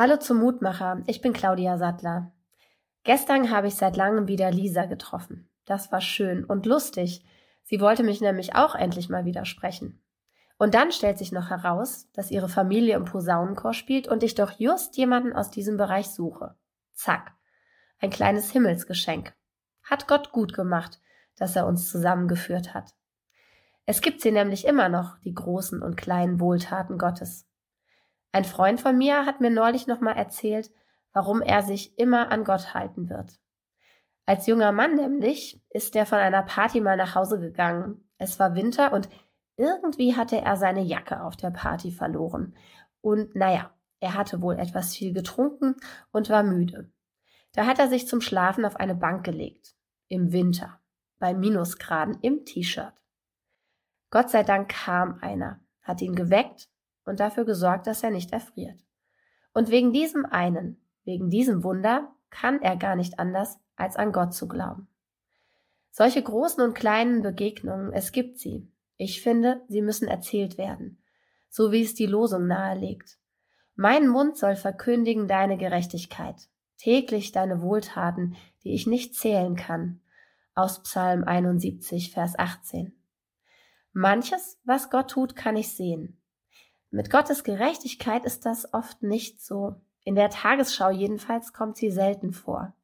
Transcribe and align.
Hallo 0.00 0.16
zum 0.16 0.38
Mutmacher, 0.38 1.02
ich 1.08 1.22
bin 1.22 1.32
Claudia 1.32 1.76
Sattler. 1.76 2.30
Gestern 3.02 3.50
habe 3.50 3.66
ich 3.66 3.74
seit 3.74 3.96
langem 3.96 4.28
wieder 4.28 4.52
Lisa 4.52 4.84
getroffen. 4.84 5.50
Das 5.64 5.90
war 5.90 6.00
schön 6.00 6.44
und 6.44 6.66
lustig. 6.66 7.26
Sie 7.64 7.80
wollte 7.80 8.04
mich 8.04 8.20
nämlich 8.20 8.54
auch 8.54 8.76
endlich 8.76 9.08
mal 9.08 9.24
wieder 9.24 9.44
sprechen. 9.44 10.00
Und 10.56 10.74
dann 10.74 10.92
stellt 10.92 11.18
sich 11.18 11.32
noch 11.32 11.50
heraus, 11.50 12.08
dass 12.12 12.30
ihre 12.30 12.48
Familie 12.48 12.94
im 12.94 13.06
Posaunenchor 13.06 13.74
spielt 13.74 14.06
und 14.06 14.22
ich 14.22 14.36
doch 14.36 14.52
just 14.52 14.96
jemanden 14.96 15.32
aus 15.32 15.50
diesem 15.50 15.76
Bereich 15.76 16.10
suche. 16.10 16.54
Zack. 16.94 17.32
Ein 17.98 18.10
kleines 18.10 18.52
Himmelsgeschenk. 18.52 19.34
Hat 19.82 20.06
Gott 20.06 20.30
gut 20.30 20.54
gemacht, 20.54 21.00
dass 21.34 21.56
er 21.56 21.66
uns 21.66 21.90
zusammengeführt 21.90 22.72
hat. 22.72 22.94
Es 23.84 24.00
gibt 24.00 24.20
sie 24.20 24.30
nämlich 24.30 24.64
immer 24.64 24.88
noch, 24.88 25.18
die 25.24 25.34
großen 25.34 25.82
und 25.82 25.96
kleinen 25.96 26.38
Wohltaten 26.38 26.98
Gottes. 26.98 27.47
Ein 28.32 28.44
Freund 28.44 28.80
von 28.80 28.96
mir 28.98 29.24
hat 29.24 29.40
mir 29.40 29.50
neulich 29.50 29.86
nochmal 29.86 30.16
erzählt, 30.16 30.70
warum 31.12 31.40
er 31.40 31.62
sich 31.62 31.98
immer 31.98 32.30
an 32.30 32.44
Gott 32.44 32.74
halten 32.74 33.08
wird. 33.08 33.40
Als 34.26 34.46
junger 34.46 34.72
Mann 34.72 34.94
nämlich 34.94 35.62
ist 35.70 35.96
er 35.96 36.04
von 36.04 36.18
einer 36.18 36.42
Party 36.42 36.80
mal 36.80 36.96
nach 36.96 37.14
Hause 37.14 37.40
gegangen. 37.40 38.08
Es 38.18 38.38
war 38.38 38.54
Winter 38.54 38.92
und 38.92 39.08
irgendwie 39.56 40.14
hatte 40.14 40.40
er 40.40 40.56
seine 40.56 40.82
Jacke 40.82 41.22
auf 41.22 41.36
der 41.36 41.50
Party 41.50 41.90
verloren. 41.90 42.54
Und 43.00 43.34
naja, 43.34 43.74
er 44.00 44.14
hatte 44.14 44.42
wohl 44.42 44.58
etwas 44.58 44.94
viel 44.94 45.14
getrunken 45.14 45.76
und 46.12 46.28
war 46.28 46.42
müde. 46.42 46.92
Da 47.52 47.64
hat 47.64 47.78
er 47.78 47.88
sich 47.88 48.06
zum 48.06 48.20
Schlafen 48.20 48.66
auf 48.66 48.76
eine 48.76 48.94
Bank 48.94 49.24
gelegt. 49.24 49.74
Im 50.08 50.32
Winter. 50.32 50.78
Bei 51.18 51.34
Minusgraden 51.34 52.18
im 52.20 52.44
T-Shirt. 52.44 52.94
Gott 54.10 54.30
sei 54.30 54.42
Dank 54.42 54.68
kam 54.68 55.18
einer, 55.20 55.60
hat 55.82 56.00
ihn 56.00 56.14
geweckt 56.14 56.68
und 57.08 57.20
dafür 57.20 57.44
gesorgt, 57.44 57.86
dass 57.86 58.02
er 58.02 58.10
nicht 58.10 58.32
erfriert. 58.32 58.78
Und 59.52 59.70
wegen 59.70 59.92
diesem 59.92 60.24
einen, 60.26 60.80
wegen 61.04 61.30
diesem 61.30 61.64
Wunder, 61.64 62.12
kann 62.30 62.60
er 62.62 62.76
gar 62.76 62.96
nicht 62.96 63.18
anders, 63.18 63.58
als 63.76 63.96
an 63.96 64.12
Gott 64.12 64.34
zu 64.34 64.46
glauben. 64.48 64.88
Solche 65.90 66.22
großen 66.22 66.62
und 66.62 66.74
kleinen 66.74 67.22
Begegnungen, 67.22 67.92
es 67.92 68.12
gibt 68.12 68.38
sie. 68.38 68.70
Ich 68.96 69.22
finde, 69.22 69.62
sie 69.68 69.82
müssen 69.82 70.08
erzählt 70.08 70.58
werden, 70.58 71.02
so 71.48 71.72
wie 71.72 71.82
es 71.82 71.94
die 71.94 72.06
Losung 72.06 72.46
nahelegt. 72.46 73.18
Mein 73.74 74.08
Mund 74.08 74.36
soll 74.36 74.56
verkündigen 74.56 75.28
deine 75.28 75.56
Gerechtigkeit, 75.56 76.48
täglich 76.76 77.32
deine 77.32 77.62
Wohltaten, 77.62 78.36
die 78.64 78.74
ich 78.74 78.86
nicht 78.86 79.14
zählen 79.14 79.56
kann. 79.56 80.00
Aus 80.54 80.82
Psalm 80.82 81.22
71, 81.24 82.12
Vers 82.12 82.38
18. 82.38 82.92
Manches, 83.92 84.60
was 84.64 84.90
Gott 84.90 85.10
tut, 85.10 85.36
kann 85.36 85.56
ich 85.56 85.74
sehen. 85.74 86.20
Mit 86.90 87.10
Gottes 87.10 87.44
Gerechtigkeit 87.44 88.24
ist 88.24 88.46
das 88.46 88.72
oft 88.72 89.02
nicht 89.02 89.42
so. 89.42 89.76
In 90.04 90.14
der 90.14 90.30
Tagesschau 90.30 90.90
jedenfalls 90.90 91.52
kommt 91.52 91.76
sie 91.76 91.90
selten 91.90 92.32
vor. 92.32 92.74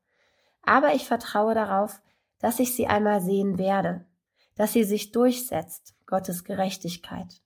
Aber 0.63 0.95
ich 0.95 1.07
vertraue 1.07 1.55
darauf, 1.55 2.03
dass 2.39 2.59
ich 2.59 2.75
sie 2.75 2.87
einmal 2.87 3.23
sehen 3.23 3.59
werde, 3.59 4.05
dass 4.57 4.73
sie 4.73 4.85
sich 4.85 5.13
durchsetzt, 5.13 5.95
Gottes 6.07 6.45
Gerechtigkeit, 6.45 7.41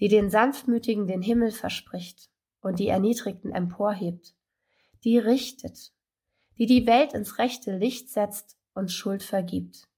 die 0.00 0.08
den 0.08 0.30
Sanftmütigen 0.30 1.06
den 1.06 1.20
Himmel 1.20 1.50
verspricht 1.50 2.30
und 2.62 2.78
die 2.78 2.88
Erniedrigten 2.88 3.52
emporhebt, 3.52 4.34
die 5.04 5.18
richtet, 5.18 5.92
die 6.58 6.66
die 6.66 6.86
Welt 6.86 7.12
ins 7.12 7.38
rechte 7.38 7.76
Licht 7.76 8.08
setzt 8.08 8.56
und 8.74 8.90
Schuld 8.90 9.22
vergibt. 9.22 9.88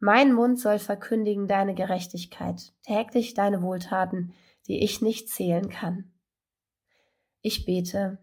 Mein 0.00 0.32
Mund 0.32 0.58
soll 0.58 0.78
verkündigen 0.78 1.46
deine 1.46 1.74
Gerechtigkeit, 1.74 2.72
täglich 2.82 3.34
deine 3.34 3.62
Wohltaten, 3.62 4.34
die 4.66 4.82
ich 4.82 5.02
nicht 5.02 5.28
zählen 5.28 5.68
kann. 5.68 6.12
Ich 7.40 7.64
bete. 7.64 8.18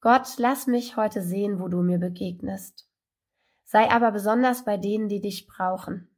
Gott, 0.00 0.38
lass 0.38 0.66
mich 0.66 0.96
heute 0.96 1.22
sehen, 1.22 1.58
wo 1.58 1.68
du 1.68 1.82
mir 1.82 1.98
begegnest. 1.98 2.88
Sei 3.64 3.90
aber 3.90 4.12
besonders 4.12 4.64
bei 4.64 4.76
denen, 4.76 5.08
die 5.08 5.20
dich 5.20 5.46
brauchen. 5.46 6.08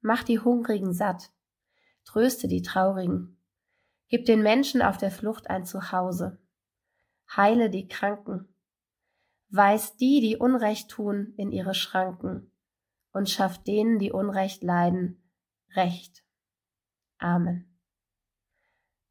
Mach 0.00 0.22
die 0.22 0.38
Hungrigen 0.38 0.92
satt. 0.92 1.32
Tröste 2.04 2.48
die 2.48 2.62
Traurigen. 2.62 3.38
Gib 4.08 4.26
den 4.26 4.42
Menschen 4.42 4.82
auf 4.82 4.98
der 4.98 5.10
Flucht 5.10 5.50
ein 5.50 5.64
Zuhause. 5.64 6.38
Heile 7.36 7.70
die 7.70 7.88
Kranken. 7.88 8.54
Weis 9.48 9.96
die, 9.96 10.20
die 10.20 10.36
Unrecht 10.36 10.90
tun, 10.90 11.34
in 11.36 11.52
ihre 11.52 11.74
Schranken 11.74 12.50
und 13.14 13.30
schaff 13.30 13.62
denen, 13.62 13.98
die 13.98 14.12
Unrecht 14.12 14.62
leiden, 14.62 15.22
Recht. 15.74 16.24
Amen. 17.18 17.73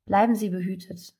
Bleiben 0.05 0.35
Sie 0.35 0.49
behütet. 0.49 1.13